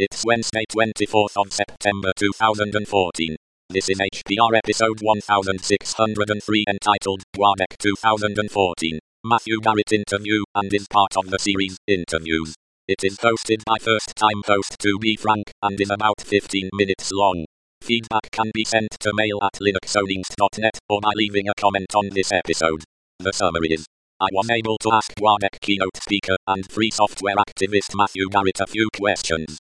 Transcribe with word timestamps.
It's 0.00 0.24
Wednesday, 0.24 0.62
24th 0.70 1.36
of 1.36 1.52
September 1.52 2.12
2014. 2.16 3.34
This 3.68 3.88
is 3.90 3.98
HPR 3.98 4.56
episode 4.56 5.02
1603 5.02 6.64
entitled 6.68 7.24
Guadec 7.36 7.76
2014. 7.80 9.00
Matthew 9.24 9.60
Garrett 9.60 9.90
interview 9.90 10.44
and 10.54 10.72
is 10.72 10.86
part 10.88 11.16
of 11.16 11.30
the 11.30 11.38
series 11.40 11.78
Interviews. 11.88 12.54
It 12.86 13.02
is 13.02 13.18
hosted 13.18 13.64
by 13.66 13.78
first 13.80 14.14
time 14.14 14.42
host 14.46 14.76
to 14.78 15.00
be 15.00 15.16
frank 15.16 15.50
and 15.62 15.80
is 15.80 15.90
about 15.90 16.20
15 16.20 16.70
minutes 16.74 17.10
long. 17.10 17.44
Feedback 17.82 18.30
can 18.30 18.52
be 18.54 18.64
sent 18.64 18.90
to 19.00 19.10
mail 19.14 19.40
at 19.42 19.54
linuxohneangst.net 19.54 20.78
or 20.88 21.00
by 21.00 21.10
leaving 21.16 21.48
a 21.48 21.60
comment 21.60 21.96
on 21.96 22.10
this 22.12 22.30
episode. 22.30 22.84
The 23.18 23.32
summary 23.32 23.72
is 23.72 23.84
I 24.20 24.28
was 24.30 24.48
able 24.48 24.78
to 24.78 24.92
ask 24.92 25.12
Guadec 25.16 25.60
keynote 25.60 25.96
speaker 25.96 26.36
and 26.46 26.70
free 26.70 26.92
software 26.92 27.34
activist 27.34 27.96
Matthew 27.96 28.28
Garrett 28.28 28.60
a 28.60 28.68
few 28.68 28.88
questions. 28.96 29.58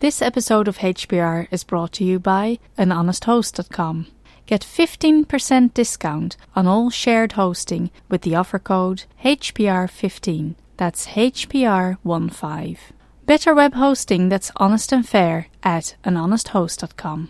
This 0.00 0.22
episode 0.22 0.66
of 0.66 0.78
HPR 0.78 1.46
is 1.50 1.62
brought 1.62 1.92
to 1.92 2.04
you 2.04 2.18
by 2.18 2.58
anhonesthost.com. 2.78 4.06
Get 4.46 4.62
15% 4.62 5.74
discount 5.74 6.38
on 6.56 6.66
all 6.66 6.88
shared 6.88 7.32
hosting 7.32 7.90
with 8.08 8.22
the 8.22 8.34
offer 8.34 8.58
code 8.58 9.04
HPR15. 9.22 10.54
That's 10.78 11.08
HPR15. 11.08 12.78
Better 13.26 13.54
web 13.54 13.74
hosting 13.74 14.30
that's 14.30 14.50
honest 14.56 14.90
and 14.90 15.06
fair 15.06 15.48
at 15.62 15.96
anhonesthost.com. 16.02 17.28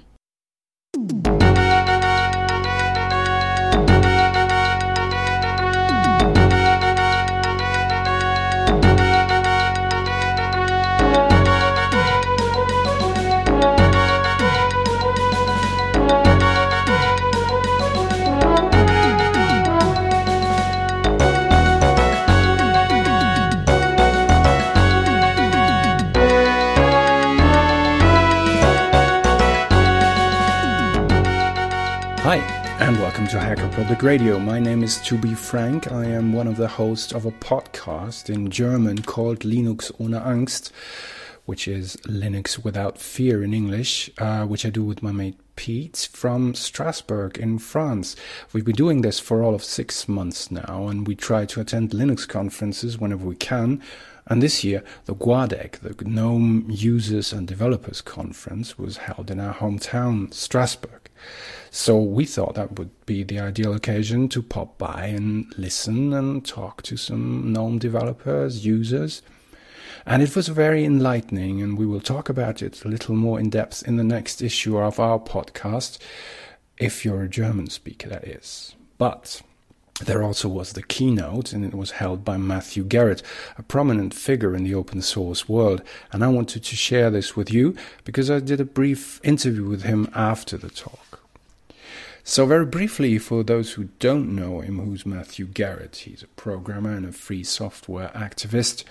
to 33.30 33.38
Hacker 33.38 33.68
Public 33.68 34.02
Radio. 34.02 34.40
My 34.40 34.58
name 34.58 34.82
is 34.82 35.00
To 35.02 35.16
Be 35.16 35.34
Frank. 35.34 35.92
I 35.92 36.04
am 36.04 36.32
one 36.32 36.48
of 36.48 36.56
the 36.56 36.66
hosts 36.66 37.12
of 37.12 37.26
a 37.26 37.30
podcast 37.30 38.28
in 38.28 38.50
German 38.50 39.02
called 39.02 39.40
Linux 39.40 39.92
ohne 40.00 40.20
Angst, 40.20 40.72
which 41.44 41.68
is 41.68 41.96
Linux 42.08 42.64
without 42.64 42.98
fear 42.98 43.44
in 43.44 43.54
English, 43.54 44.10
uh, 44.18 44.46
which 44.46 44.66
I 44.66 44.70
do 44.70 44.82
with 44.82 45.00
my 45.00 45.12
mate 45.12 45.38
Pete 45.54 46.08
from 46.12 46.56
Strasbourg 46.56 47.38
in 47.38 47.60
France. 47.60 48.16
We've 48.52 48.64
been 48.64 48.74
doing 48.74 49.02
this 49.02 49.20
for 49.20 49.44
all 49.44 49.54
of 49.54 49.62
six 49.62 50.08
months 50.08 50.50
now, 50.50 50.88
and 50.88 51.06
we 51.06 51.14
try 51.14 51.44
to 51.46 51.60
attend 51.60 51.90
Linux 51.90 52.26
conferences 52.26 52.98
whenever 52.98 53.24
we 53.24 53.36
can. 53.36 53.80
And 54.26 54.42
this 54.42 54.62
year, 54.62 54.84
the 55.06 55.14
GUADEC, 55.14 55.80
the 55.80 56.04
GNOME 56.04 56.66
Users 56.68 57.32
and 57.32 57.48
Developers 57.48 58.00
Conference, 58.00 58.78
was 58.78 58.98
held 58.98 59.30
in 59.30 59.40
our 59.40 59.54
hometown, 59.54 60.32
Strasbourg. 60.32 61.10
So 61.70 61.98
we 62.00 62.24
thought 62.24 62.54
that 62.54 62.78
would 62.78 62.90
be 63.06 63.22
the 63.22 63.38
ideal 63.40 63.74
occasion 63.74 64.28
to 64.30 64.42
pop 64.42 64.78
by 64.78 65.06
and 65.06 65.52
listen 65.56 66.12
and 66.12 66.44
talk 66.44 66.82
to 66.82 66.96
some 66.96 67.52
GNOME 67.52 67.78
developers, 67.78 68.64
users. 68.64 69.22
And 70.06 70.22
it 70.22 70.34
was 70.34 70.48
very 70.48 70.84
enlightening, 70.84 71.60
and 71.60 71.76
we 71.76 71.86
will 71.86 72.00
talk 72.00 72.28
about 72.28 72.62
it 72.62 72.84
a 72.84 72.88
little 72.88 73.14
more 73.14 73.38
in 73.38 73.50
depth 73.50 73.86
in 73.86 73.96
the 73.96 74.04
next 74.04 74.40
issue 74.40 74.78
of 74.78 74.98
our 74.98 75.18
podcast, 75.18 75.98
if 76.78 77.04
you're 77.04 77.22
a 77.22 77.28
German 77.28 77.68
speaker, 77.68 78.08
that 78.08 78.24
is. 78.24 78.74
But 78.96 79.42
there 80.06 80.22
also 80.22 80.48
was 80.48 80.72
the 80.72 80.82
keynote, 80.82 81.52
and 81.52 81.64
it 81.64 81.74
was 81.74 81.92
held 81.92 82.24
by 82.24 82.36
Matthew 82.36 82.84
Garrett, 82.84 83.22
a 83.58 83.62
prominent 83.62 84.14
figure 84.14 84.54
in 84.54 84.64
the 84.64 84.74
open 84.74 85.02
source 85.02 85.48
world. 85.48 85.82
And 86.12 86.24
I 86.24 86.28
wanted 86.28 86.64
to 86.64 86.76
share 86.76 87.10
this 87.10 87.36
with 87.36 87.52
you 87.52 87.74
because 88.04 88.30
I 88.30 88.40
did 88.40 88.60
a 88.60 88.64
brief 88.64 89.20
interview 89.22 89.64
with 89.64 89.82
him 89.82 90.08
after 90.14 90.56
the 90.56 90.70
talk. 90.70 91.09
So, 92.22 92.44
very 92.44 92.66
briefly, 92.66 93.18
for 93.18 93.42
those 93.42 93.72
who 93.72 93.84
don't 93.98 94.34
know 94.36 94.60
him, 94.60 94.78
who's 94.78 95.06
Matthew 95.06 95.46
Garrett? 95.46 95.96
He's 95.96 96.22
a 96.22 96.26
programmer 96.28 96.92
and 96.92 97.06
a 97.06 97.12
free 97.12 97.42
software 97.42 98.10
activist 98.14 98.84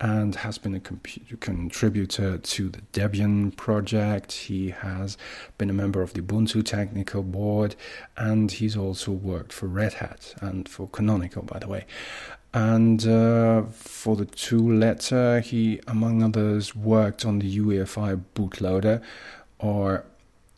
and 0.00 0.36
has 0.36 0.58
been 0.58 0.74
a 0.74 0.80
contributor 0.80 2.38
to 2.38 2.68
the 2.68 2.80
Debian 2.92 3.56
project. 3.56 4.32
He 4.32 4.70
has 4.70 5.18
been 5.58 5.70
a 5.70 5.74
member 5.74 6.02
of 6.02 6.14
the 6.14 6.22
Ubuntu 6.22 6.64
Technical 6.64 7.24
Board 7.24 7.74
and 8.16 8.52
he's 8.52 8.76
also 8.76 9.10
worked 9.10 9.52
for 9.52 9.66
Red 9.66 9.94
Hat 9.94 10.34
and 10.40 10.68
for 10.68 10.88
Canonical, 10.88 11.42
by 11.42 11.58
the 11.58 11.68
way. 11.68 11.84
And 12.54 13.06
uh, 13.06 13.64
for 13.64 14.16
the 14.16 14.24
two 14.24 14.72
latter, 14.72 15.40
he, 15.40 15.80
among 15.86 16.22
others, 16.22 16.74
worked 16.76 17.24
on 17.26 17.40
the 17.40 17.58
UEFI 17.58 18.22
bootloader 18.34 19.02
or 19.58 20.04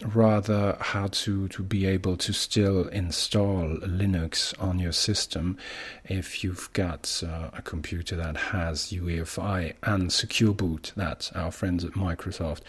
rather 0.04 0.76
how 0.80 1.08
to, 1.08 1.48
to 1.48 1.62
be 1.62 1.86
able 1.86 2.16
to 2.16 2.32
still 2.32 2.88
install 2.88 3.76
Linux 3.78 4.54
on 4.62 4.78
your 4.78 4.92
system 4.92 5.58
if 6.04 6.42
you've 6.42 6.72
got 6.72 7.22
uh, 7.26 7.50
a 7.52 7.62
computer 7.62 8.16
that 8.16 8.36
has 8.36 8.92
UEFI 8.92 9.74
and 9.82 10.12
Secure 10.12 10.52
Boot 10.52 10.92
that 10.96 11.30
our 11.34 11.50
friends 11.50 11.84
at 11.84 11.92
Microsoft 11.92 12.60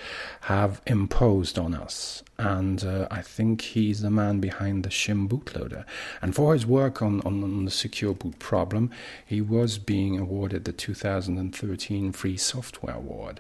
have 0.41 0.81
imposed 0.85 1.57
on 1.57 1.73
us. 1.73 2.23
And 2.37 2.83
uh, 2.83 3.07
I 3.11 3.21
think 3.21 3.61
he's 3.61 4.01
the 4.01 4.09
man 4.09 4.39
behind 4.39 4.83
the 4.83 4.89
Shim 4.89 5.27
bootloader. 5.27 5.85
And 6.21 6.35
for 6.35 6.53
his 6.53 6.65
work 6.65 7.01
on, 7.01 7.21
on, 7.21 7.43
on 7.43 7.65
the 7.65 7.71
Secure 7.71 8.13
Boot 8.13 8.39
problem, 8.39 8.91
he 9.25 9.41
was 9.41 9.77
being 9.77 10.19
awarded 10.19 10.65
the 10.65 10.71
2013 10.71 12.11
Free 12.11 12.37
Software 12.37 12.95
Award. 12.95 13.39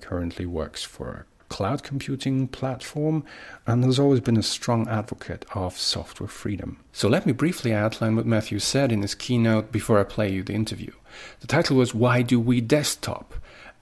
Currently 0.00 0.46
works 0.46 0.84
for 0.84 1.26
cloud 1.48 1.82
computing 1.82 2.48
platform 2.48 3.24
and 3.66 3.84
has 3.84 3.98
always 3.98 4.20
been 4.20 4.36
a 4.36 4.42
strong 4.42 4.88
advocate 4.88 5.44
of 5.54 5.78
software 5.78 6.28
freedom. 6.28 6.78
So 6.92 7.08
let 7.08 7.26
me 7.26 7.32
briefly 7.32 7.72
outline 7.72 8.16
what 8.16 8.26
Matthew 8.26 8.58
said 8.58 8.92
in 8.92 9.02
his 9.02 9.14
keynote 9.14 9.72
before 9.72 9.98
I 9.98 10.04
play 10.04 10.32
you 10.32 10.42
the 10.42 10.54
interview. 10.54 10.92
The 11.40 11.46
title 11.46 11.76
was 11.76 11.94
Why 11.94 12.22
Do 12.22 12.40
We 12.40 12.60
Desktop? 12.60 13.34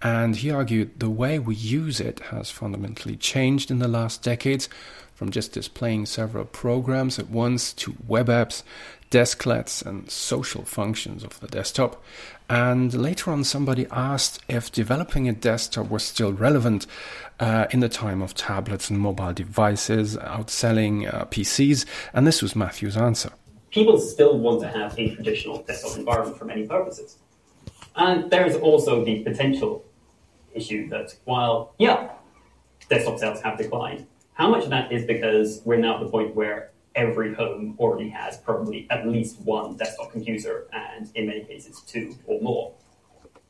And 0.03 0.37
he 0.37 0.51
argued 0.51 1.01
the 1.01 1.09
way 1.09 1.39
we 1.39 1.55
use 1.55 1.99
it 1.99 2.21
has 2.31 2.51
fundamentally 2.51 3.17
changed 3.17 3.71
in 3.71 3.79
the 3.79 3.89
last 3.89 4.23
decades 4.23 4.69
from 5.15 5.31
just 5.31 5.53
displaying 5.53 6.07
several 6.07 6.45
programs 6.45 7.19
at 7.19 7.31
once 7.31 7.73
to 7.73 7.95
web 8.07 8.27
apps, 8.27 8.63
desklets, 9.11 9.85
and 9.85 10.11
social 10.11 10.65
functions 10.65 11.23
of 11.23 11.39
the 11.41 11.47
desktop. 11.47 12.03
And 12.51 12.93
later 12.93 13.31
on, 13.31 13.45
somebody 13.45 13.87
asked 13.91 14.41
if 14.49 14.71
developing 14.71 15.29
a 15.29 15.33
desktop 15.33 15.89
was 15.89 16.03
still 16.03 16.33
relevant 16.33 16.87
uh, 17.41 17.67
in 17.71 17.81
the 17.81 17.89
time 17.89 18.21
of 18.21 18.35
tablets 18.35 18.91
and 18.91 18.99
mobile 18.99 19.33
devices 19.33 20.17
outselling 20.17 21.13
uh, 21.13 21.25
PCs, 21.27 21.87
and 22.13 22.27
this 22.27 22.43
was 22.43 22.55
Matthew's 22.55 22.97
answer. 22.97 23.31
People 23.71 23.99
still 23.99 24.39
want 24.39 24.61
to 24.61 24.69
have 24.69 24.99
a 24.99 25.15
traditional 25.15 25.63
desktop 25.63 25.97
environment 25.97 26.39
for 26.39 26.45
many 26.45 26.67
purposes. 26.67 27.19
And 27.97 28.31
there 28.31 28.47
is 28.47 28.57
also 28.57 29.05
the 29.05 29.21
potential 29.21 29.85
issue 30.53 30.89
that 30.91 31.15
while, 31.25 31.75
yeah, 31.79 32.11
desktop 32.89 33.19
sales 33.19 33.41
have 33.41 33.59
declined, 33.59 34.07
how 34.35 34.49
much 34.51 34.65
of 34.65 34.71
that 34.71 34.93
is 34.93 35.05
because 35.05 35.63
we're 35.65 35.79
now 35.79 35.95
at 35.95 36.01
the 36.01 36.09
point 36.09 36.35
where 36.35 36.71
every 36.95 37.35
home 37.35 37.77
already 37.79 38.09
has 38.09 38.37
probably 38.39 38.87
at 38.91 39.07
least 39.07 39.41
one 39.41 39.77
desktop 39.77 40.13
computer, 40.13 40.67
and 40.73 41.11
in 41.15 41.27
many 41.27 41.45
cases, 41.45 41.81
two 41.87 42.17
or 42.27 42.41
more? 42.41 42.75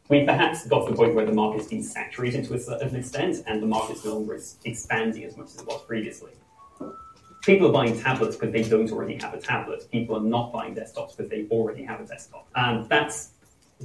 We've 0.09 0.27
perhaps 0.27 0.67
got 0.67 0.85
to 0.85 0.91
the 0.91 0.97
point 0.97 1.15
where 1.15 1.25
the 1.25 1.33
market's 1.33 1.69
been 1.69 1.83
saturated 1.83 2.45
to 2.47 2.55
a 2.55 2.59
certain 2.59 2.95
extent, 2.97 3.43
and 3.47 3.63
the 3.63 3.67
market's 3.67 4.05
no 4.05 4.15
longer 4.15 4.39
expanding 4.65 5.25
as 5.25 5.37
much 5.37 5.49
as 5.49 5.61
it 5.61 5.67
was 5.67 5.83
previously. 5.83 6.33
People 7.43 7.69
are 7.69 7.73
buying 7.73 7.99
tablets 7.99 8.37
because 8.37 8.53
they 8.53 8.63
don't 8.63 8.91
already 8.93 9.17
have 9.17 9.35
a 9.35 9.39
tablet. 9.39 9.87
People 9.91 10.17
are 10.17 10.23
not 10.23 10.53
buying 10.53 10.75
desktops 10.75 11.17
because 11.17 11.31
they 11.31 11.47
already 11.51 11.83
have 11.85 12.01
a 12.01 12.07
desktop. 12.07 12.47
And 12.55 12.89
that's 12.89 13.31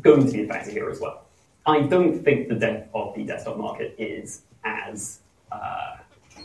going 0.02 0.26
to 0.26 0.32
be 0.32 0.44
a 0.44 0.48
factor 0.48 0.72
here 0.72 0.90
as 0.90 1.00
well. 1.00 1.26
I 1.66 1.82
don't 1.82 2.24
think 2.24 2.48
the 2.48 2.56
death 2.56 2.88
of 2.94 3.16
the 3.16 3.24
desktop 3.24 3.58
market 3.58 3.96
is 3.98 4.44
as 4.64 5.20
uh, 5.52 5.98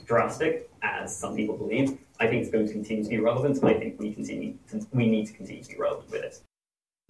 drastic 0.05 0.71
as 0.83 1.17
some 1.17 1.37
people 1.37 1.56
believe. 1.56 1.99
I 2.21 2.27
think 2.29 2.43
it's 2.43 2.51
going 2.51 2.67
to 2.67 2.73
continue 2.73 3.03
to 3.03 3.09
be 3.09 3.19
relevant. 3.19 3.62
I 3.65 3.75
think 3.75 3.99
we 3.99 4.12
continue 4.12 4.56
to, 4.71 4.87
we 4.93 5.09
need 5.09 5.27
to 5.27 5.33
continue 5.33 5.62
to 5.62 5.69
be 5.69 5.77
relevant 5.77 6.11
with 6.11 6.23
it. 6.23 6.41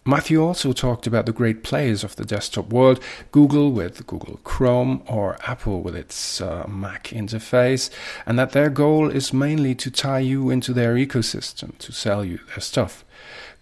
Matthew 0.06 0.42
also 0.44 0.74
talked 0.74 1.06
about 1.06 1.24
the 1.24 1.32
great 1.32 1.62
players 1.62 2.04
of 2.04 2.16
the 2.16 2.26
desktop 2.26 2.68
world 2.68 3.00
Google 3.32 3.72
with 3.72 4.06
Google 4.06 4.38
Chrome 4.44 5.02
or 5.06 5.38
Apple 5.46 5.80
with 5.80 5.96
its 5.96 6.42
uh, 6.42 6.66
Mac 6.68 7.04
interface, 7.04 7.88
and 8.26 8.38
that 8.38 8.52
their 8.52 8.68
goal 8.68 9.08
is 9.08 9.32
mainly 9.32 9.74
to 9.76 9.90
tie 9.90 10.18
you 10.18 10.50
into 10.50 10.74
their 10.74 10.96
ecosystem 10.96 11.78
to 11.78 11.90
sell 11.90 12.22
you 12.22 12.38
their 12.48 12.60
stuff. 12.60 13.02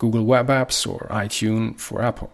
Google 0.02 0.25
Web 0.25 0.49
Apps 0.49 0.84
or 0.84 1.06
iTunes 1.10 1.78
for 1.78 2.02
Apple. 2.02 2.32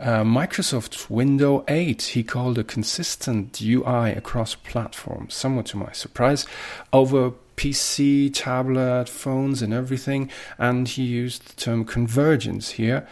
Uh, 0.00 0.24
Microsoft's 0.24 1.08
Windows 1.08 1.62
8 1.68 2.02
he 2.02 2.24
called 2.24 2.58
a 2.58 2.64
consistent 2.64 3.62
UI 3.62 4.10
across 4.10 4.56
platforms, 4.56 5.32
somewhat 5.32 5.66
to 5.66 5.76
my 5.76 5.92
surprise, 5.92 6.44
over 6.92 7.30
PC, 7.56 8.32
tablet, 8.34 9.08
phones, 9.08 9.62
and 9.62 9.72
everything, 9.72 10.28
and 10.58 10.88
he 10.88 11.04
used 11.04 11.46
the 11.46 11.54
term 11.54 11.84
convergence 11.84 12.70
here 12.70 13.06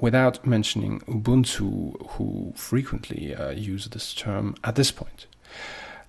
without 0.00 0.44
mentioning 0.44 0.98
Ubuntu, 1.02 2.10
who 2.14 2.52
frequently 2.56 3.36
uh, 3.36 3.50
use 3.50 3.86
this 3.86 4.14
term 4.14 4.56
at 4.64 4.74
this 4.74 4.90
point. 4.90 5.26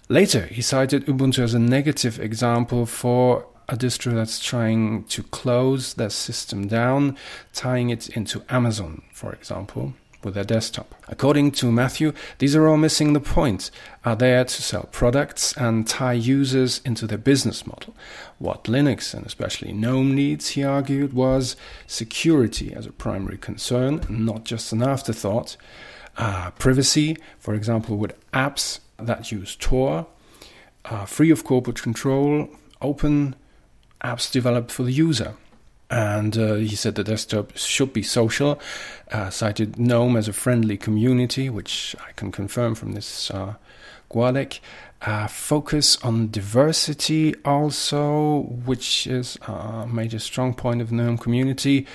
Later, 0.08 0.48
he 0.48 0.64
cited 0.64 1.06
Ubuntu 1.06 1.44
as 1.44 1.54
a 1.54 1.60
negative 1.60 2.20
example 2.20 2.88
for 2.88 3.46
a 3.70 3.78
distro 3.78 4.14
that's 4.14 4.44
trying 4.44 5.04
to 5.06 5.24
close 5.24 5.94
their 5.94 6.10
system 6.10 6.68
down, 6.68 7.16
tying 7.54 7.90
it 7.90 8.10
into 8.10 8.44
Amazon, 8.50 9.04
for 9.14 9.32
example, 9.32 9.94
with 10.24 10.34
their 10.34 10.44
desktop. 10.44 10.96
According 11.08 11.52
to 11.52 11.72
Matthew, 11.72 12.12
these 12.40 12.56
are 12.56 12.68
all 12.68 12.78
missing 12.78 13.14
the 13.14 13.20
point, 13.20 13.72
are 14.04 14.16
there 14.16 14.44
to 14.44 14.62
sell 14.62 14.90
products 14.92 15.56
and 15.56 15.88
tie 15.88 16.14
users 16.14 16.82
into 16.84 17.08
their 17.08 17.18
business 17.18 17.66
model. 17.66 17.96
What 18.38 18.66
Linux 18.66 19.14
and 19.14 19.26
especially 19.26 19.72
GNOME 19.72 20.14
needs, 20.16 20.50
he 20.50 20.64
argued, 20.64 21.14
was 21.14 21.56
security 21.88 22.74
as 22.74 22.86
a 22.86 22.92
primary 22.92 23.38
concern, 23.38 24.02
not 24.10 24.44
just 24.44 24.74
an 24.74 24.84
afterthought. 24.84 25.56
Uh, 26.18 26.52
privacy, 26.52 27.16
for 27.38 27.54
example, 27.54 27.96
with 27.96 28.14
apps 28.32 28.80
that 28.98 29.32
use 29.32 29.56
Tor, 29.56 30.08
uh, 30.86 31.06
free 31.06 31.32
of 31.32 31.46
corporate 31.46 31.82
control, 31.82 32.50
open 32.82 33.36
apps 34.04 34.32
developed 34.32 34.72
for 34.72 34.84
the 34.84 34.92
user. 34.94 35.36
And 35.90 36.38
uh, 36.38 36.56
he 36.56 36.76
said 36.76 36.96
the 36.96 37.04
desktop 37.04 37.58
should 37.58 37.94
be 37.94 38.04
social, 38.04 38.60
uh, 39.12 39.32
cited 39.32 39.80
GNOME 39.80 40.18
as 40.18 40.28
a 40.28 40.34
friendly 40.34 40.78
community, 40.78 41.50
which 41.50 41.96
I 42.08 42.12
can 42.12 42.32
confirm 42.32 42.76
from 42.76 42.94
this 42.94 43.32
uh. 43.32 43.56
Uh, 45.02 45.28
focus 45.28 45.98
on 46.04 46.30
diversity 46.30 47.34
also, 47.46 48.42
which 48.66 49.08
is 49.08 49.38
a 49.48 49.88
major 49.88 50.20
strong 50.20 50.54
point 50.54 50.82
of 50.82 50.92
GNOME 50.92 51.18
community. 51.18 51.88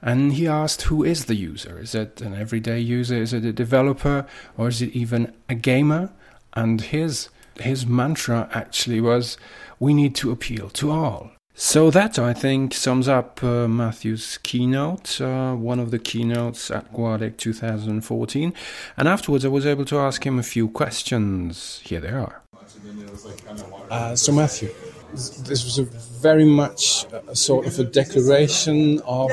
And 0.00 0.32
he 0.32 0.48
asked, 0.48 0.82
who 0.82 1.04
is 1.04 1.26
the 1.26 1.34
user? 1.34 1.78
Is 1.78 1.94
it 1.94 2.20
an 2.20 2.34
everyday 2.34 2.80
user? 2.80 3.16
Is 3.16 3.32
it 3.32 3.44
a 3.44 3.52
developer? 3.52 4.26
Or 4.56 4.68
is 4.68 4.80
it 4.80 4.90
even 4.90 5.34
a 5.48 5.54
gamer? 5.54 6.10
And 6.54 6.80
his, 6.80 7.28
his 7.60 7.84
mantra 7.84 8.48
actually 8.52 9.00
was, 9.00 9.36
we 9.78 9.92
need 9.92 10.14
to 10.16 10.30
appeal 10.30 10.70
to 10.70 10.90
all. 10.90 11.35
So 11.58 11.90
that 11.90 12.18
I 12.18 12.34
think 12.34 12.74
sums 12.74 13.08
up 13.08 13.42
uh, 13.42 13.66
Matthew's 13.66 14.36
keynote, 14.42 15.18
uh, 15.22 15.54
one 15.54 15.80
of 15.80 15.90
the 15.90 15.98
keynotes 15.98 16.70
at 16.70 16.92
Guadec 16.92 17.38
2014. 17.38 18.52
And 18.98 19.08
afterwards, 19.08 19.42
I 19.42 19.48
was 19.48 19.64
able 19.64 19.86
to 19.86 19.98
ask 19.98 20.26
him 20.26 20.38
a 20.38 20.42
few 20.42 20.68
questions. 20.68 21.80
Here 21.82 21.98
they 21.98 22.10
are. 22.10 22.42
Uh, 23.90 24.14
so 24.14 24.32
Matthew, 24.32 24.68
this 25.12 25.64
was 25.64 25.78
a 25.78 25.84
very 26.20 26.44
much 26.44 27.06
a 27.26 27.34
sort 27.34 27.66
of 27.66 27.78
a 27.78 27.84
declaration 27.84 29.00
of 29.06 29.30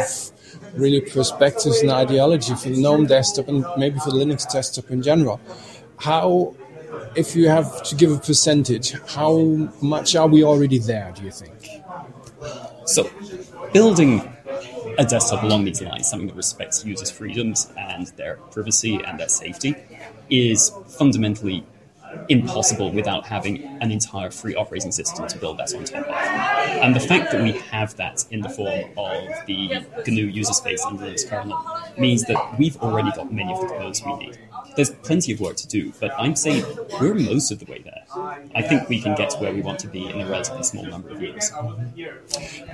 really 0.76 1.02
perspectives 1.02 1.82
and 1.82 1.92
ideology 1.92 2.56
for 2.56 2.70
the 2.70 2.82
GNOME 2.82 3.08
desktop 3.08 3.50
and 3.50 3.66
maybe 3.78 4.00
for 4.00 4.12
the 4.12 4.18
Linux 4.18 4.50
desktop 4.50 4.92
in 4.92 5.02
general. 5.02 5.42
How, 5.98 6.56
if 7.18 7.36
you 7.36 7.50
have 7.50 7.84
to 7.84 7.96
give 7.96 8.14
a 8.14 8.18
percentage, 8.18 8.94
how 9.10 9.40
much 9.82 10.16
are 10.16 10.28
we 10.30 10.46
already 10.46 10.80
there? 10.80 11.12
Do 11.14 11.24
you 11.24 11.32
think? 11.32 11.83
So, 12.86 13.10
building 13.74 14.22
a 14.98 15.06
desktop 15.06 15.44
along 15.44 15.66
these 15.66 15.82
lines, 15.82 16.10
something 16.10 16.28
that 16.28 16.36
respects 16.36 16.86
users' 16.86 17.10
freedoms 17.12 17.72
and 17.78 18.08
their 18.18 18.38
privacy 18.52 19.02
and 19.04 19.20
their 19.20 19.30
safety, 19.30 19.76
is 20.30 20.72
fundamentally 20.88 21.66
impossible 22.30 22.92
without 22.92 23.26
having 23.26 23.64
an 23.82 23.92
entire 23.92 24.30
free 24.30 24.54
operating 24.56 24.92
system 24.92 25.28
to 25.28 25.38
build 25.40 25.58
that 25.58 25.74
on 25.74 25.84
top 25.84 26.06
of. 26.06 26.14
And 26.14 26.96
the 26.96 27.00
fact 27.00 27.32
that 27.32 27.42
we 27.42 27.54
have 27.54 27.96
that 27.96 28.26
in 28.30 28.42
the 28.42 28.50
form 28.50 28.84
of 28.98 29.28
the 29.48 29.84
GNU 30.06 30.26
user 30.26 30.54
space 30.54 30.84
the 30.84 30.92
Linux 30.92 31.28
kernel 31.28 31.60
means 31.98 32.24
that 32.26 32.60
we've 32.60 32.78
already 32.78 33.12
got 33.12 33.34
many 33.34 33.52
of 33.52 33.62
the 33.62 33.68
components 33.68 34.04
we 34.06 34.16
need 34.18 34.38
there's 34.76 34.90
plenty 34.90 35.32
of 35.34 35.40
work 35.40 35.56
to 35.58 35.68
do, 35.68 35.94
but 36.00 36.12
I'm 36.18 36.36
saying 36.36 36.66
we're 37.00 37.14
most 37.14 37.52
of 37.52 37.60
the 37.60 37.72
way 37.72 37.82
there. 37.84 38.03
I 38.56 38.62
think 38.62 38.90
we 38.90 39.02
can 39.02 39.16
get 39.16 39.32
to 39.32 39.38
where 39.38 39.54
we 39.54 39.62
want 39.62 39.80
to 39.80 39.88
be 39.88 40.08
in 40.10 40.22
a 40.22 40.30
relatively 40.30 40.64
small 40.64 40.86
number 40.86 41.10
of 41.10 41.22
years. 41.22 41.52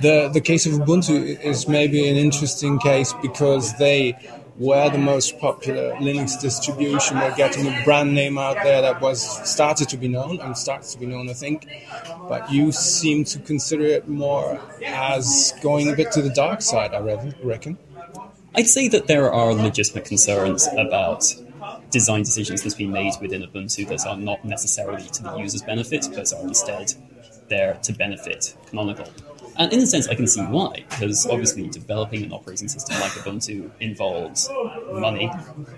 The 0.02 0.30
the 0.32 0.42
case 0.42 0.66
of 0.66 0.74
Ubuntu 0.74 1.40
is 1.42 1.68
maybe 1.68 2.08
an 2.10 2.18
interesting 2.18 2.80
case 2.80 3.14
because 3.22 3.78
they 3.78 4.18
were 4.58 4.90
the 4.90 4.98
most 4.98 5.40
popular 5.40 5.94
Linux 5.96 6.40
distribution. 6.40 7.18
We're 7.18 7.36
getting 7.36 7.66
a 7.68 7.84
brand 7.86 8.14
name 8.14 8.38
out 8.38 8.58
there 8.62 8.82
that 8.82 9.00
was 9.02 9.20
started 9.50 9.88
to 9.90 9.98
be 9.98 10.10
known 10.10 10.40
and 10.42 10.58
starts 10.58 10.94
to 10.94 11.00
be 11.00 11.06
known, 11.06 11.30
I 11.30 11.34
think. 11.34 11.68
But 12.28 12.52
you 12.52 12.72
seem 12.74 13.24
to 13.26 13.40
consider 13.40 13.86
it 13.86 14.10
more 14.10 14.60
as 14.86 15.54
going 15.62 15.90
a 15.90 15.96
bit 15.96 16.12
to 16.12 16.22
the 16.22 16.30
dark 16.30 16.62
side, 16.62 16.94
I 16.94 17.00
reckon. 17.00 17.78
I'd 18.56 18.68
say 18.68 18.90
that 18.90 19.08
there 19.08 19.32
are 19.32 19.54
legitimate 19.54 20.06
concerns 20.06 20.68
about 20.78 21.24
design 21.92 22.22
decisions 22.24 22.62
that's 22.62 22.76
been 22.76 22.92
made 22.92 23.14
within 23.22 23.42
Ubuntu 23.42 23.88
that 23.88 24.06
are 24.06 24.18
not 24.18 24.44
necessarily 24.46 25.08
to 25.10 25.24
the 25.24 25.36
user's 25.38 25.62
benefit, 25.62 26.08
but 26.14 26.32
are 26.34 26.44
instead 26.44 26.94
there 27.50 27.76
to 27.84 27.94
benefit 27.94 28.56
Canonical. 28.68 29.08
And 29.58 29.74
in 29.74 29.80
a 29.80 29.86
sense, 29.86 30.08
I 30.08 30.16
can 30.16 30.26
see 30.26 30.42
why, 30.42 30.86
because 30.90 31.28
obviously 31.28 31.68
developing 31.68 32.24
an 32.24 32.32
operating 32.32 32.70
system 32.70 32.98
like 33.02 33.12
Ubuntu 33.12 33.70
involves 33.82 34.50
money, 34.94 35.30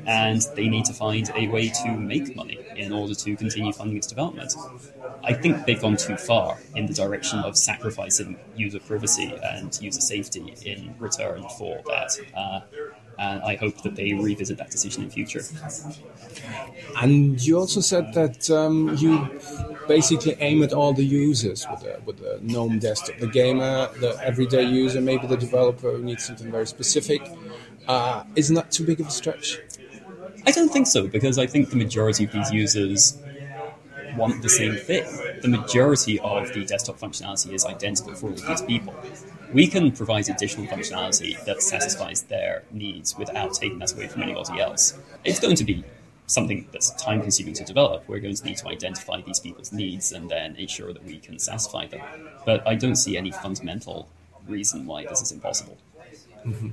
and 0.05 0.45
they 0.55 0.67
need 0.67 0.85
to 0.85 0.93
find 0.93 1.31
a 1.35 1.47
way 1.47 1.69
to 1.69 1.91
make 1.91 2.35
money 2.35 2.59
in 2.75 2.93
order 2.93 3.15
to 3.15 3.35
continue 3.35 3.73
funding 3.73 3.97
its 3.97 4.05
development. 4.05 4.53
I 5.23 5.33
think 5.33 5.65
they've 5.65 5.79
gone 5.79 5.97
too 5.97 6.17
far 6.17 6.57
in 6.75 6.85
the 6.85 6.93
direction 6.93 7.39
of 7.39 7.57
sacrificing 7.57 8.39
user 8.55 8.79
privacy 8.79 9.33
and 9.43 9.77
user 9.81 10.01
safety 10.01 10.55
in 10.65 10.95
return 10.99 11.45
for 11.57 11.81
that. 11.87 12.17
Uh, 12.35 12.61
and 13.19 13.43
I 13.43 13.55
hope 13.55 13.83
that 13.83 13.95
they 13.95 14.13
revisit 14.13 14.57
that 14.57 14.71
decision 14.71 15.03
in 15.03 15.11
future. 15.11 15.43
And 16.99 17.39
you 17.39 17.59
also 17.59 17.79
said 17.79 18.13
that 18.13 18.49
um, 18.49 18.95
you 18.97 19.39
basically 19.87 20.35
aim 20.39 20.63
at 20.63 20.73
all 20.73 20.93
the 20.93 21.05
users 21.05 21.67
with 21.69 21.81
the, 21.81 22.01
with 22.03 22.17
the 22.17 22.39
GNOME 22.41 22.79
desktop, 22.79 23.17
the 23.19 23.27
gamer, 23.27 23.89
the 23.99 24.17
everyday 24.23 24.63
user, 24.63 25.01
maybe 25.01 25.27
the 25.27 25.37
developer 25.37 25.91
who 25.91 26.03
needs 26.03 26.25
something 26.25 26.49
very 26.49 26.65
specific. 26.65 27.21
Uh, 27.87 28.23
isn't 28.35 28.55
that 28.55 28.71
too 28.71 28.85
big 28.85 28.99
of 28.99 29.07
a 29.07 29.11
stretch? 29.11 29.59
I 30.47 30.51
don't 30.51 30.69
think 30.69 30.87
so, 30.87 31.07
because 31.07 31.37
I 31.37 31.45
think 31.45 31.69
the 31.69 31.75
majority 31.75 32.23
of 32.23 32.31
these 32.31 32.51
users 32.51 33.21
want 34.15 34.41
the 34.41 34.49
same 34.49 34.75
thing. 34.75 35.05
The 35.41 35.47
majority 35.47 36.19
of 36.19 36.53
the 36.53 36.65
desktop 36.65 36.99
functionality 36.99 37.53
is 37.53 37.65
identical 37.65 38.13
for 38.15 38.27
all 38.27 38.33
of 38.33 38.45
these 38.45 38.61
people. 38.61 38.93
We 39.53 39.67
can 39.67 39.91
provide 39.91 40.29
additional 40.29 40.67
functionality 40.67 41.43
that 41.45 41.61
satisfies 41.61 42.23
their 42.23 42.63
needs 42.71 43.17
without 43.17 43.53
taking 43.53 43.79
that 43.79 43.93
away 43.93 44.07
from 44.07 44.23
anybody 44.23 44.61
else. 44.61 44.97
It's 45.23 45.39
going 45.39 45.55
to 45.57 45.63
be 45.63 45.83
something 46.27 46.67
that's 46.71 46.91
time 46.91 47.21
consuming 47.21 47.53
to 47.55 47.63
develop. 47.63 48.07
We're 48.07 48.19
going 48.19 48.35
to 48.35 48.45
need 48.45 48.57
to 48.57 48.69
identify 48.69 49.21
these 49.21 49.39
people's 49.39 49.73
needs 49.73 50.13
and 50.13 50.29
then 50.29 50.55
ensure 50.55 50.93
that 50.93 51.03
we 51.03 51.19
can 51.19 51.37
satisfy 51.39 51.87
them. 51.87 52.01
But 52.45 52.65
I 52.65 52.75
don't 52.75 52.95
see 52.95 53.17
any 53.17 53.31
fundamental 53.31 54.07
reason 54.47 54.85
why 54.85 55.05
this 55.05 55.21
is 55.21 55.31
impossible. 55.31 55.77
Mm-hmm. 56.45 56.69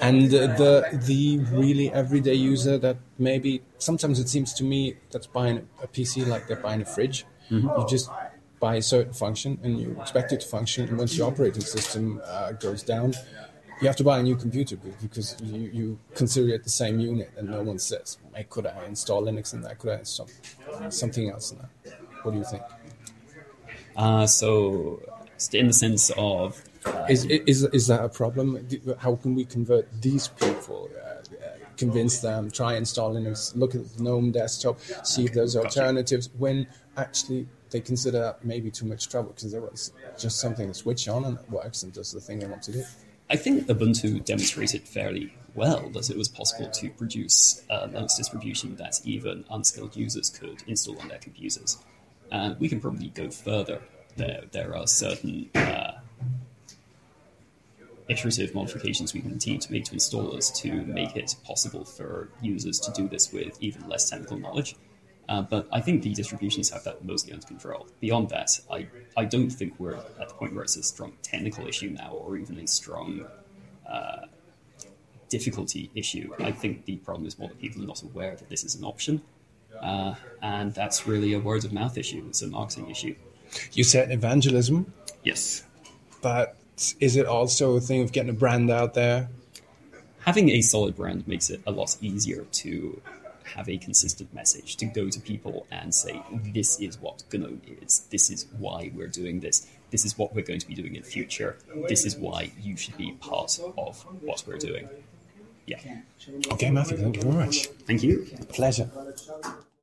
And 0.00 0.34
uh, 0.34 0.56
the 0.56 1.00
the 1.04 1.38
really 1.52 1.92
everyday 1.92 2.34
user 2.34 2.78
that 2.78 2.96
maybe 3.18 3.62
sometimes 3.78 4.18
it 4.18 4.28
seems 4.28 4.54
to 4.54 4.64
me 4.64 4.96
that's 5.10 5.26
buying 5.26 5.68
a 5.82 5.86
PC 5.86 6.26
like 6.26 6.48
they're 6.48 6.56
buying 6.56 6.82
a 6.82 6.84
fridge. 6.84 7.26
Mm-hmm. 7.50 7.68
You 7.68 7.86
just 7.88 8.10
buy 8.58 8.76
a 8.76 8.82
certain 8.82 9.12
function 9.12 9.58
and 9.62 9.78
you 9.80 9.96
expect 10.00 10.32
it 10.32 10.40
to 10.40 10.48
function, 10.48 10.88
and 10.88 10.98
once 10.98 11.16
your 11.16 11.28
operating 11.28 11.62
system 11.62 12.20
uh, 12.24 12.52
goes 12.52 12.82
down, 12.82 13.14
you 13.80 13.86
have 13.86 13.96
to 13.96 14.04
buy 14.04 14.18
a 14.18 14.22
new 14.22 14.36
computer 14.36 14.76
because 15.02 15.36
you, 15.42 15.70
you 15.72 15.98
consider 16.14 16.54
it 16.54 16.64
the 16.64 16.70
same 16.70 16.98
unit, 16.98 17.30
and 17.36 17.48
no 17.50 17.62
one 17.62 17.78
says, 17.78 18.18
"Hey, 18.34 18.46
could 18.48 18.66
I 18.66 18.84
install 18.86 19.22
Linux 19.22 19.52
in 19.52 19.60
that? 19.62 19.78
Could 19.78 19.90
I 19.90 19.98
install 19.98 20.28
something 20.88 21.30
else 21.30 21.52
in 21.52 21.58
that?" 21.58 22.00
What 22.22 22.32
do 22.32 22.38
you 22.38 22.44
think? 22.44 22.62
Uh, 23.96 24.26
so, 24.26 25.00
in 25.52 25.68
the 25.68 25.72
sense 25.72 26.10
of 26.16 26.62
is, 27.08 27.24
is, 27.24 27.64
is 27.64 27.86
that 27.86 28.04
a 28.04 28.08
problem? 28.08 28.66
How 28.98 29.16
can 29.16 29.34
we 29.34 29.44
convert 29.44 29.88
these 30.02 30.28
people? 30.28 30.90
Uh, 31.04 31.22
convince 31.76 32.20
them, 32.20 32.50
try 32.50 32.74
install 32.74 33.14
Linux, 33.14 33.54
look 33.54 33.74
at 33.74 33.96
the 33.96 34.02
GNOME 34.02 34.32
desktop, 34.32 34.80
see 35.04 35.24
if 35.24 35.34
there's 35.34 35.56
alternatives, 35.56 36.30
when 36.38 36.66
actually 36.96 37.46
they 37.70 37.80
consider 37.80 38.18
that 38.20 38.44
maybe 38.44 38.70
too 38.70 38.86
much 38.86 39.08
trouble 39.08 39.30
because 39.30 39.52
there 39.52 39.60
was 39.60 39.92
just 40.18 40.40
something 40.40 40.68
to 40.68 40.74
switch 40.74 41.08
on 41.08 41.24
and 41.24 41.38
it 41.38 41.50
works 41.50 41.82
and 41.82 41.92
does 41.92 42.12
the 42.12 42.20
thing 42.20 42.38
they 42.38 42.46
want 42.46 42.62
to 42.62 42.72
do. 42.72 42.84
I 43.28 43.36
think 43.36 43.66
Ubuntu 43.66 44.24
demonstrated 44.24 44.82
fairly 44.82 45.34
well 45.54 45.88
that 45.90 46.10
it 46.10 46.16
was 46.16 46.28
possible 46.28 46.70
to 46.70 46.90
produce 46.90 47.64
a 47.68 47.88
Linux 47.88 48.16
distribution 48.16 48.76
that 48.76 49.00
even 49.04 49.44
unskilled 49.50 49.96
users 49.96 50.30
could 50.30 50.62
install 50.66 50.98
on 51.00 51.08
their 51.08 51.18
computers. 51.18 51.78
And 52.30 52.58
we 52.60 52.68
can 52.68 52.80
probably 52.80 53.08
go 53.08 53.30
further. 53.30 53.82
There, 54.16 54.44
there 54.52 54.76
are 54.76 54.86
certain 54.86 55.50
uh, 55.54 55.92
iterative 58.08 58.54
modifications 58.54 59.12
we 59.12 59.20
can 59.20 59.30
continue 59.30 59.58
to 59.58 59.72
make 59.72 59.84
to 59.84 59.94
installers 59.94 60.54
to 60.54 60.72
make 60.86 61.16
it 61.16 61.34
possible 61.44 61.84
for 61.84 62.28
users 62.40 62.78
to 62.80 62.92
do 62.92 63.08
this 63.08 63.32
with 63.32 63.56
even 63.60 63.88
less 63.88 64.08
technical 64.08 64.38
knowledge. 64.38 64.76
Uh, 65.28 65.42
but 65.42 65.66
I 65.72 65.80
think 65.80 66.02
the 66.02 66.14
distributions 66.14 66.70
have 66.70 66.84
that 66.84 67.04
mostly 67.04 67.32
under 67.32 67.44
control. 67.46 67.88
Beyond 68.00 68.28
that, 68.28 68.50
I, 68.70 68.86
I 69.16 69.24
don't 69.24 69.50
think 69.50 69.74
we're 69.80 69.96
at 69.96 70.28
the 70.28 70.34
point 70.34 70.54
where 70.54 70.62
it's 70.62 70.76
a 70.76 70.84
strong 70.84 71.14
technical 71.22 71.66
issue 71.66 71.90
now 71.90 72.12
or 72.12 72.36
even 72.36 72.58
a 72.60 72.66
strong 72.68 73.26
uh, 73.90 74.26
difficulty 75.28 75.90
issue. 75.96 76.32
I 76.38 76.52
think 76.52 76.84
the 76.84 76.96
problem 76.96 77.26
is 77.26 77.38
more 77.38 77.48
that 77.48 77.60
people 77.60 77.82
are 77.82 77.86
not 77.86 78.02
aware 78.02 78.36
that 78.36 78.48
this 78.48 78.62
is 78.62 78.76
an 78.76 78.84
option. 78.84 79.20
Uh, 79.82 80.14
and 80.42 80.72
that's 80.74 81.06
really 81.06 81.32
a 81.34 81.40
word 81.40 81.64
of 81.64 81.72
mouth 81.72 81.98
issue, 81.98 82.24
it's 82.28 82.42
a 82.42 82.46
marketing 82.46 82.88
issue. 82.88 83.14
You 83.72 83.84
said 83.84 84.10
evangelism, 84.10 84.92
Yes. 85.22 85.64
but 86.22 86.56
is 87.00 87.16
it 87.16 87.26
also 87.26 87.76
a 87.76 87.80
thing 87.80 88.02
of 88.02 88.12
getting 88.12 88.30
a 88.30 88.34
brand 88.34 88.70
out 88.70 88.94
there? 88.94 89.28
having 90.26 90.50
a 90.50 90.60
solid 90.60 90.96
brand 90.96 91.26
makes 91.28 91.50
it 91.50 91.60
a 91.66 91.70
lot 91.70 91.96
easier 92.00 92.44
to 92.50 93.00
have 93.54 93.68
a 93.68 93.78
consistent 93.78 94.32
message 94.34 94.76
to 94.76 94.84
go 94.84 95.08
to 95.08 95.20
people 95.20 95.66
and 95.70 95.94
say 95.94 96.20
this 96.52 96.80
is 96.80 97.00
what 97.00 97.22
GNOME 97.32 97.62
is 97.80 98.00
this 98.10 98.28
is 98.28 98.46
why 98.58 98.90
we're 98.94 99.06
doing 99.06 99.38
this 99.40 99.66
this 99.92 100.04
is 100.04 100.18
what 100.18 100.34
we're 100.34 100.44
going 100.44 100.58
to 100.58 100.66
be 100.66 100.74
doing 100.74 100.96
in 100.96 101.02
the 101.02 101.08
future 101.08 101.56
this 101.88 102.04
is 102.04 102.16
why 102.16 102.50
you 102.60 102.76
should 102.76 102.96
be 102.96 103.12
part 103.20 103.58
of 103.78 104.02
what 104.20 104.42
we're 104.46 104.58
doing 104.58 104.88
yeah 105.66 105.78
Okay, 106.50 106.70
Matthew, 106.70 106.96
thank 106.96 107.16
you 107.16 107.22
very 107.22 107.34
much. 107.34 107.66
thank 107.86 108.02
you 108.02 108.26
Pleasure. 108.48 108.90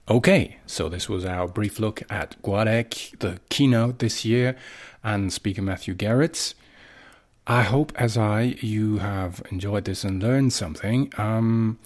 Okay, 0.10 0.58
so 0.66 0.90
this 0.90 1.08
was 1.08 1.24
our 1.24 1.48
brief 1.48 1.80
look 1.80 2.04
at 2.10 2.36
Guadec, 2.44 3.20
the 3.20 3.40
keynote 3.50 4.00
this 4.00 4.26
year, 4.26 4.58
and 5.02 5.32
speaker 5.32 5.62
Matthew 5.62 5.94
Garrett. 5.94 6.54
I 7.46 7.64
hope, 7.64 7.92
as 7.96 8.18
I, 8.18 8.56
you 8.62 9.00
have 9.00 9.44
enjoyed 9.52 9.84
this 9.86 10.04
and 10.04 10.24
learned 10.24 10.54
something. 10.54 11.12
Um, 11.18 11.80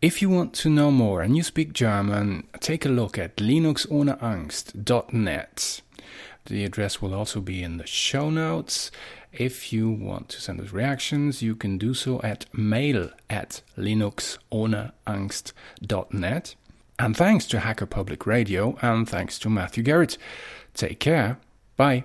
if 0.00 0.22
you 0.22 0.30
want 0.30 0.52
to 0.54 0.68
know 0.68 0.90
more 0.90 1.22
and 1.22 1.36
you 1.36 1.42
speak 1.42 1.72
German, 1.72 2.46
take 2.60 2.84
a 2.84 2.90
look 2.90 3.16
at 3.18 3.36
linuxohneangst.net. 3.36 5.80
The 6.46 6.64
address 6.64 7.00
will 7.00 7.14
also 7.14 7.40
be 7.40 7.62
in 7.62 7.78
the 7.78 7.86
show 7.86 8.28
notes. 8.30 8.90
If 9.32 9.72
you 9.72 9.88
want 9.90 10.28
to 10.28 10.40
send 10.40 10.60
us 10.60 10.72
reactions, 10.72 11.42
you 11.42 11.56
can 11.56 11.78
do 11.78 11.94
so 11.94 12.20
at 12.22 12.46
mail 12.54 13.10
at 13.28 13.62
linuxohneangst.net. 13.76 16.54
And 16.96 17.16
thanks 17.16 17.46
to 17.46 17.58
Hacker 17.60 17.86
Public 17.86 18.26
Radio 18.26 18.76
and 18.80 19.08
thanks 19.08 19.40
to 19.40 19.50
Matthew 19.50 19.82
Garrett. 19.82 20.16
Take 20.74 21.00
care. 21.00 21.38
Bye. 21.76 22.04